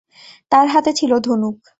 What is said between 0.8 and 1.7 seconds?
ছিল ধনুক।